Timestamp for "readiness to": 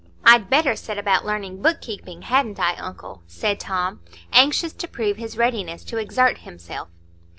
5.37-5.97